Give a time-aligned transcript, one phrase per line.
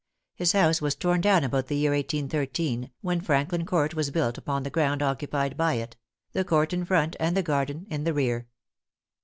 [0.33, 4.63] His house was torn down about the year 1813, when Franklin Court was built upon
[4.63, 5.95] the ground occupied by it
[6.33, 8.47] the court in front and the garden in the rear.